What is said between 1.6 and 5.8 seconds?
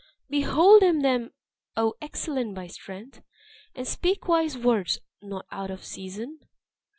O excellent by strength! And speak wise words, not out